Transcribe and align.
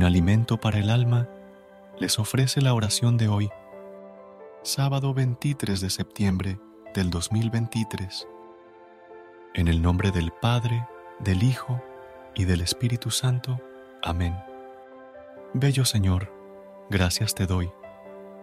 Un 0.00 0.06
alimento 0.06 0.56
para 0.56 0.78
el 0.78 0.88
alma, 0.88 1.28
les 1.98 2.18
ofrece 2.18 2.62
la 2.62 2.72
oración 2.72 3.18
de 3.18 3.28
hoy, 3.28 3.50
sábado 4.62 5.12
23 5.12 5.78
de 5.78 5.90
septiembre 5.90 6.58
del 6.94 7.10
2023. 7.10 8.26
En 9.52 9.68
el 9.68 9.82
nombre 9.82 10.10
del 10.10 10.32
Padre, 10.32 10.88
del 11.18 11.42
Hijo 11.42 11.82
y 12.34 12.46
del 12.46 12.62
Espíritu 12.62 13.10
Santo. 13.10 13.60
Amén. 14.02 14.34
Bello 15.52 15.84
Señor, 15.84 16.32
gracias 16.88 17.34
te 17.34 17.44
doy 17.44 17.70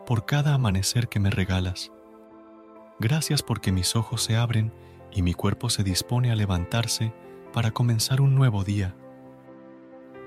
por 0.06 0.28
cada 0.28 0.54
amanecer 0.54 1.08
que 1.08 1.20
me 1.20 1.32
regalas. 1.32 1.92
Gracias 3.00 3.42
porque 3.42 3.72
mis 3.72 3.96
ojos 3.96 4.22
se 4.22 4.38
abren 4.38 4.72
y 5.12 5.24
mi 5.24 5.34
cuerpo 5.34 5.72
se 5.72 5.84
dispone 5.84 6.32
a 6.32 6.36
levantarse 6.36 7.14
para 7.52 7.72
comenzar 7.72 8.22
un 8.22 8.36
nuevo 8.36 8.64
día 8.64 8.96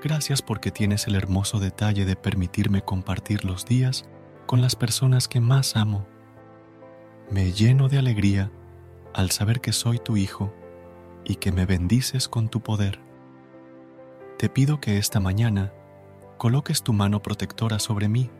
Gracias 0.02 0.40
porque 0.40 0.70
tienes 0.70 1.06
el 1.08 1.14
hermoso 1.14 1.60
detalle 1.60 2.06
de 2.06 2.16
permitirme 2.16 2.80
compartir 2.80 3.44
los 3.44 3.66
días 3.66 4.08
con 4.46 4.62
las 4.62 4.74
personas 4.74 5.28
que 5.28 5.40
más 5.40 5.76
amo. 5.76 6.06
Me 7.30 7.52
lleno 7.52 7.88
de 7.90 7.98
alegría 7.98 8.50
al 9.12 9.30
saber 9.30 9.60
que 9.60 9.72
soy 9.72 9.98
tu 9.98 10.16
hijo 10.16 10.54
y 11.26 11.34
que 11.34 11.52
me 11.52 11.66
bendices 11.66 12.28
con 12.28 12.48
tu 12.48 12.62
poder. 12.62 12.98
Te 14.38 14.48
pido 14.48 14.80
que 14.80 14.96
esta 14.96 15.20
mañana 15.20 15.70
coloques 16.38 16.82
tu 16.82 16.94
mano 16.94 17.20
protectora 17.20 17.78
sobre 17.78 18.08
mí 18.08 18.30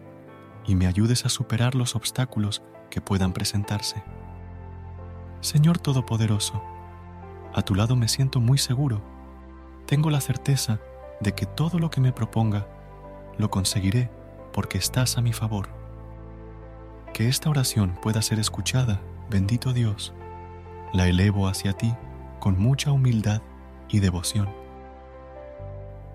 y 0.66 0.74
me 0.76 0.86
ayudes 0.86 1.26
a 1.26 1.28
superar 1.28 1.74
los 1.74 1.94
obstáculos 1.94 2.62
que 2.88 3.02
puedan 3.02 3.34
presentarse. 3.34 4.02
Señor 5.42 5.78
Todopoderoso, 5.78 6.62
a 7.52 7.60
tu 7.60 7.74
lado 7.74 7.96
me 7.96 8.08
siento 8.08 8.40
muy 8.40 8.56
seguro. 8.56 9.02
Tengo 9.84 10.08
la 10.08 10.22
certeza 10.22 10.80
de 11.20 11.32
que 11.34 11.46
todo 11.46 11.78
lo 11.78 11.90
que 11.90 12.00
me 12.00 12.12
proponga 12.12 12.66
lo 13.38 13.50
conseguiré 13.50 14.10
porque 14.52 14.78
estás 14.78 15.16
a 15.18 15.22
mi 15.22 15.32
favor. 15.32 15.68
Que 17.12 17.28
esta 17.28 17.50
oración 17.50 17.98
pueda 18.02 18.22
ser 18.22 18.38
escuchada, 18.38 19.00
bendito 19.28 19.72
Dios, 19.72 20.14
la 20.92 21.06
elevo 21.06 21.46
hacia 21.46 21.72
ti 21.72 21.94
con 22.38 22.58
mucha 22.58 22.90
humildad 22.90 23.42
y 23.88 24.00
devoción. 24.00 24.48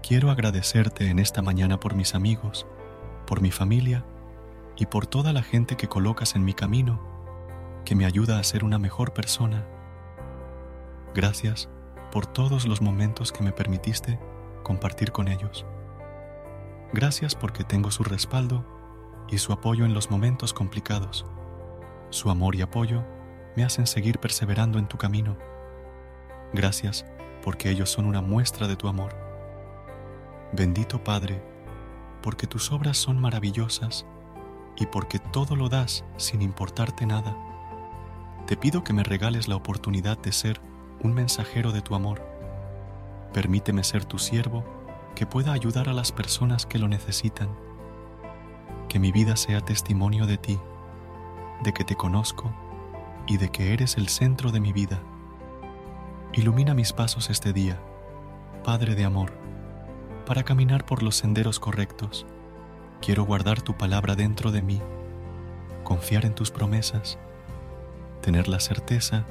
Quiero 0.01 0.31
agradecerte 0.31 1.09
en 1.09 1.19
esta 1.19 1.41
mañana 1.41 1.79
por 1.79 1.95
mis 1.95 2.15
amigos, 2.15 2.65
por 3.25 3.41
mi 3.41 3.51
familia 3.51 4.05
y 4.75 4.85
por 4.87 5.07
toda 5.07 5.33
la 5.33 5.41
gente 5.41 5.77
que 5.77 5.87
colocas 5.87 6.35
en 6.35 6.43
mi 6.43 6.53
camino, 6.53 6.99
que 7.85 7.95
me 7.95 8.05
ayuda 8.05 8.39
a 8.39 8.43
ser 8.43 8.63
una 8.63 8.79
mejor 8.79 9.13
persona. 9.13 9.65
Gracias 11.13 11.69
por 12.11 12.25
todos 12.25 12.67
los 12.67 12.81
momentos 12.81 13.31
que 13.31 13.43
me 13.43 13.51
permitiste 13.51 14.19
compartir 14.65 15.13
con 15.13 15.29
ellos. 15.29 15.65
Gracias 16.91 17.35
porque 17.35 17.63
tengo 17.63 17.91
su 17.91 18.03
respaldo 18.03 18.65
y 19.29 19.37
su 19.37 19.53
apoyo 19.53 19.85
en 19.85 19.93
los 19.93 20.09
momentos 20.09 20.53
complicados. 20.53 21.25
Su 22.09 22.29
amor 22.29 22.55
y 22.55 22.63
apoyo 22.63 23.03
me 23.55 23.63
hacen 23.63 23.85
seguir 23.87 24.19
perseverando 24.19 24.79
en 24.79 24.87
tu 24.87 24.97
camino. 24.97 25.37
Gracias 26.51 27.05
porque 27.43 27.69
ellos 27.69 27.91
son 27.91 28.05
una 28.05 28.21
muestra 28.21 28.67
de 28.67 28.75
tu 28.75 28.87
amor. 28.87 29.15
Bendito 30.51 31.03
Padre, 31.03 31.43
porque 32.23 32.47
tus 32.47 32.71
obras 32.71 32.97
son 32.97 33.21
maravillosas 33.21 34.05
y 34.77 34.87
porque 34.87 35.19
todo 35.19 35.55
lo 35.55 35.69
das 35.69 36.03
sin 36.17 36.41
importarte 36.41 37.05
nada. 37.05 37.37
Te 38.47 38.57
pido 38.57 38.83
que 38.83 38.93
me 38.93 39.03
regales 39.03 39.47
la 39.47 39.57
oportunidad 39.57 40.17
de 40.17 40.31
ser 40.31 40.59
un 41.03 41.13
mensajero 41.13 41.71
de 41.71 41.81
tu 41.81 41.93
amor 41.93 42.34
Permíteme 43.35 43.83
ser 43.83 44.05
tu 44.05 44.17
siervo 44.17 44.63
que 45.13 45.25
pueda 45.25 45.51
ayudar 45.51 45.89
a 45.89 45.93
las 45.93 46.13
personas 46.13 46.65
que 46.65 46.79
lo 46.79 46.87
necesitan. 46.87 47.49
Que 48.87 48.97
mi 48.97 49.11
vida 49.11 49.35
sea 49.35 49.59
testimonio 49.59 50.25
de 50.25 50.37
ti, 50.37 50.57
de 51.61 51.73
que 51.73 51.83
te 51.83 51.97
conozco 51.97 52.49
y 53.27 53.35
de 53.35 53.49
que 53.49 53.73
eres 53.73 53.97
el 53.97 54.07
centro 54.07 54.53
de 54.53 54.61
mi 54.61 54.71
vida. 54.71 55.01
Ilumina 56.31 56.73
mis 56.73 56.93
pasos 56.93 57.29
este 57.29 57.51
día, 57.51 57.77
Padre 58.63 58.95
de 58.95 59.03
amor, 59.03 59.33
para 60.25 60.43
caminar 60.43 60.85
por 60.85 61.03
los 61.03 61.17
senderos 61.17 61.59
correctos. 61.59 62.25
Quiero 63.01 63.25
guardar 63.25 63.61
tu 63.61 63.77
palabra 63.77 64.15
dentro 64.15 64.53
de 64.53 64.61
mí, 64.61 64.81
confiar 65.83 66.23
en 66.23 66.35
tus 66.35 66.51
promesas, 66.51 67.19
tener 68.21 68.47
la 68.47 68.61
certeza 68.61 69.25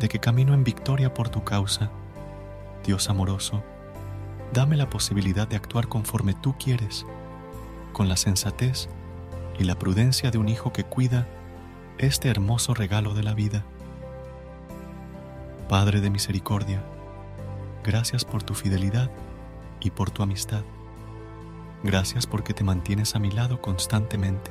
de 0.00 0.08
que 0.08 0.18
camino 0.18 0.54
en 0.54 0.64
victoria 0.64 1.14
por 1.14 1.28
tu 1.28 1.44
causa 1.44 1.92
Dios 2.84 3.08
amoroso, 3.08 3.62
dame 4.52 4.76
la 4.76 4.90
posibilidad 4.90 5.48
de 5.48 5.56
actuar 5.56 5.88
conforme 5.88 6.34
tú 6.34 6.54
quieres, 6.58 7.06
con 7.92 8.08
la 8.08 8.16
sensatez 8.16 8.88
y 9.58 9.64
la 9.64 9.78
prudencia 9.78 10.30
de 10.30 10.38
un 10.38 10.48
hijo 10.48 10.72
que 10.72 10.84
cuida 10.84 11.26
este 11.98 12.28
hermoso 12.28 12.74
regalo 12.74 13.14
de 13.14 13.22
la 13.22 13.34
vida. 13.34 13.64
Padre 15.68 16.00
de 16.00 16.10
misericordia, 16.10 16.82
gracias 17.82 18.24
por 18.24 18.42
tu 18.42 18.54
fidelidad 18.54 19.10
y 19.80 19.90
por 19.90 20.10
tu 20.10 20.22
amistad. 20.22 20.62
Gracias 21.82 22.26
porque 22.26 22.52
te 22.52 22.64
mantienes 22.64 23.14
a 23.14 23.18
mi 23.18 23.30
lado 23.30 23.62
constantemente. 23.62 24.50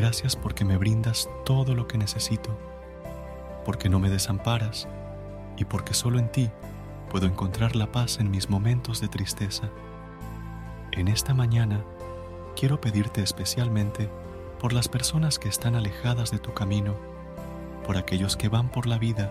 Gracias 0.00 0.34
porque 0.34 0.64
me 0.64 0.78
brindas 0.78 1.28
todo 1.44 1.74
lo 1.74 1.86
que 1.86 1.98
necesito, 1.98 2.58
porque 3.66 3.90
no 3.90 3.98
me 3.98 4.08
desamparas 4.08 4.88
y 5.58 5.66
porque 5.66 5.92
solo 5.92 6.18
en 6.18 6.32
ti 6.32 6.50
puedo 7.10 7.26
encontrar 7.26 7.76
la 7.76 7.92
paz 7.92 8.18
en 8.18 8.30
mis 8.30 8.48
momentos 8.48 9.02
de 9.02 9.08
tristeza. 9.08 9.68
En 10.92 11.06
esta 11.08 11.34
mañana 11.34 11.84
quiero 12.56 12.80
pedirte 12.80 13.22
especialmente 13.22 14.08
por 14.58 14.72
las 14.72 14.88
personas 14.88 15.38
que 15.38 15.50
están 15.50 15.74
alejadas 15.74 16.30
de 16.30 16.38
tu 16.38 16.54
camino, 16.54 16.94
por 17.86 17.98
aquellos 17.98 18.38
que 18.38 18.48
van 18.48 18.70
por 18.70 18.86
la 18.86 18.96
vida 18.96 19.30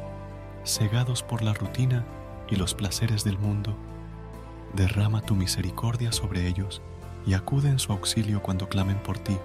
cegados 0.66 1.24
por 1.24 1.42
la 1.42 1.54
rutina 1.54 2.06
y 2.48 2.58
los 2.58 2.76
placeres 2.76 3.24
del 3.24 3.40
mundo. 3.40 3.76
Derrama 4.74 5.22
tu 5.24 5.34
misericordia 5.34 6.12
sobre 6.12 6.48
ellos 6.48 6.84
y 7.26 7.34
acude 7.34 7.70
en 7.70 7.80
su 7.80 7.92
auxilio 7.92 8.44
cuando 8.44 8.70
clamen 8.70 9.02
por 9.02 9.18
ti, 9.18 9.36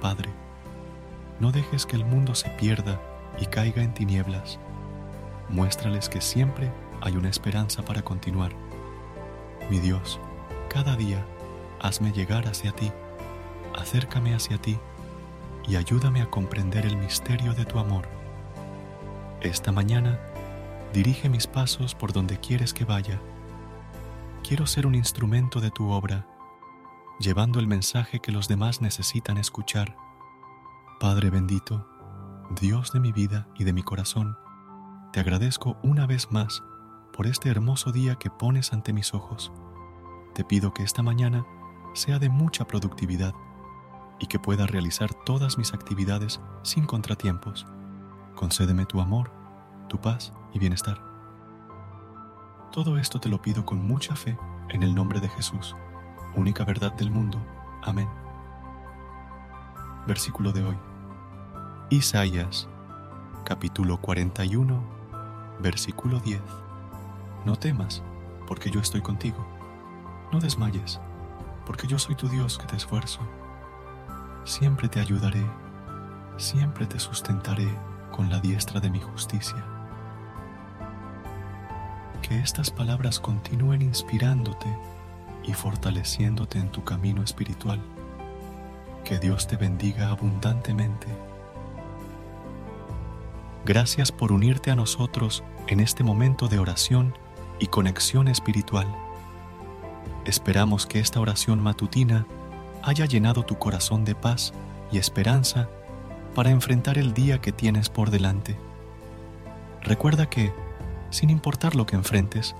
Padre. 0.00 0.43
No 1.44 1.52
dejes 1.52 1.84
que 1.84 1.94
el 1.94 2.06
mundo 2.06 2.34
se 2.34 2.48
pierda 2.48 2.98
y 3.38 3.44
caiga 3.44 3.82
en 3.82 3.92
tinieblas. 3.92 4.58
Muéstrales 5.50 6.08
que 6.08 6.22
siempre 6.22 6.72
hay 7.02 7.18
una 7.18 7.28
esperanza 7.28 7.84
para 7.84 8.00
continuar. 8.00 8.52
Mi 9.68 9.78
Dios, 9.78 10.18
cada 10.70 10.96
día 10.96 11.22
hazme 11.82 12.12
llegar 12.12 12.48
hacia 12.48 12.72
ti, 12.72 12.90
acércame 13.78 14.34
hacia 14.34 14.56
ti 14.56 14.78
y 15.68 15.76
ayúdame 15.76 16.22
a 16.22 16.30
comprender 16.30 16.86
el 16.86 16.96
misterio 16.96 17.52
de 17.52 17.66
tu 17.66 17.78
amor. 17.78 18.08
Esta 19.42 19.70
mañana, 19.70 20.18
dirige 20.94 21.28
mis 21.28 21.46
pasos 21.46 21.94
por 21.94 22.14
donde 22.14 22.40
quieres 22.40 22.72
que 22.72 22.86
vaya. 22.86 23.20
Quiero 24.48 24.66
ser 24.66 24.86
un 24.86 24.94
instrumento 24.94 25.60
de 25.60 25.70
tu 25.70 25.90
obra, 25.90 26.26
llevando 27.20 27.60
el 27.60 27.66
mensaje 27.66 28.20
que 28.20 28.32
los 28.32 28.48
demás 28.48 28.80
necesitan 28.80 29.36
escuchar. 29.36 29.94
Padre 31.00 31.28
bendito, 31.28 31.88
Dios 32.60 32.92
de 32.92 33.00
mi 33.00 33.10
vida 33.10 33.48
y 33.56 33.64
de 33.64 33.72
mi 33.72 33.82
corazón, 33.82 34.38
te 35.12 35.18
agradezco 35.18 35.76
una 35.82 36.06
vez 36.06 36.30
más 36.30 36.62
por 37.12 37.26
este 37.26 37.50
hermoso 37.50 37.90
día 37.90 38.14
que 38.16 38.30
pones 38.30 38.72
ante 38.72 38.92
mis 38.92 39.12
ojos. 39.12 39.52
Te 40.34 40.44
pido 40.44 40.72
que 40.72 40.84
esta 40.84 41.02
mañana 41.02 41.44
sea 41.94 42.20
de 42.20 42.28
mucha 42.28 42.66
productividad 42.66 43.34
y 44.20 44.26
que 44.26 44.38
pueda 44.38 44.66
realizar 44.66 45.12
todas 45.12 45.58
mis 45.58 45.74
actividades 45.74 46.40
sin 46.62 46.86
contratiempos. 46.86 47.66
Concédeme 48.36 48.86
tu 48.86 49.00
amor, 49.00 49.32
tu 49.88 50.00
paz 50.00 50.32
y 50.52 50.60
bienestar. 50.60 51.02
Todo 52.70 52.98
esto 52.98 53.18
te 53.18 53.28
lo 53.28 53.42
pido 53.42 53.66
con 53.66 53.84
mucha 53.84 54.14
fe 54.14 54.38
en 54.68 54.84
el 54.84 54.94
nombre 54.94 55.20
de 55.20 55.28
Jesús, 55.28 55.76
única 56.36 56.64
verdad 56.64 56.92
del 56.92 57.10
mundo. 57.10 57.44
Amén. 57.82 58.23
Versículo 60.06 60.52
de 60.52 60.62
hoy. 60.62 60.76
Isaías, 61.88 62.68
capítulo 63.42 63.96
41, 64.02 64.84
versículo 65.60 66.20
10. 66.20 66.42
No 67.46 67.56
temas, 67.56 68.02
porque 68.46 68.70
yo 68.70 68.80
estoy 68.80 69.00
contigo. 69.00 69.38
No 70.30 70.40
desmayes, 70.40 71.00
porque 71.64 71.86
yo 71.86 71.98
soy 71.98 72.16
tu 72.16 72.28
Dios 72.28 72.58
que 72.58 72.66
te 72.66 72.76
esfuerzo. 72.76 73.20
Siempre 74.44 74.90
te 74.90 75.00
ayudaré, 75.00 75.42
siempre 76.36 76.84
te 76.84 76.98
sustentaré 76.98 77.68
con 78.12 78.28
la 78.28 78.40
diestra 78.40 78.80
de 78.80 78.90
mi 78.90 79.00
justicia. 79.00 79.64
Que 82.20 82.40
estas 82.40 82.70
palabras 82.70 83.20
continúen 83.20 83.80
inspirándote 83.80 84.66
y 85.44 85.54
fortaleciéndote 85.54 86.58
en 86.58 86.70
tu 86.70 86.84
camino 86.84 87.22
espiritual. 87.22 87.80
Que 89.04 89.18
Dios 89.18 89.46
te 89.46 89.56
bendiga 89.56 90.08
abundantemente. 90.08 91.08
Gracias 93.66 94.10
por 94.10 94.32
unirte 94.32 94.70
a 94.70 94.76
nosotros 94.76 95.44
en 95.66 95.80
este 95.80 96.02
momento 96.02 96.48
de 96.48 96.58
oración 96.58 97.14
y 97.58 97.66
conexión 97.66 98.28
espiritual. 98.28 98.86
Esperamos 100.24 100.86
que 100.86 101.00
esta 101.00 101.20
oración 101.20 101.62
matutina 101.62 102.26
haya 102.82 103.04
llenado 103.04 103.42
tu 103.42 103.58
corazón 103.58 104.06
de 104.06 104.14
paz 104.14 104.54
y 104.90 104.96
esperanza 104.96 105.68
para 106.34 106.50
enfrentar 106.50 106.96
el 106.96 107.12
día 107.12 107.42
que 107.42 107.52
tienes 107.52 107.90
por 107.90 108.10
delante. 108.10 108.56
Recuerda 109.82 110.30
que, 110.30 110.54
sin 111.10 111.28
importar 111.28 111.76
lo 111.76 111.84
que 111.84 111.96
enfrentes, 111.96 112.56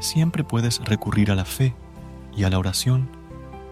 siempre 0.00 0.44
puedes 0.44 0.84
recurrir 0.84 1.30
a 1.30 1.34
la 1.34 1.46
fe 1.46 1.74
y 2.36 2.44
a 2.44 2.50
la 2.50 2.58
oración 2.58 3.21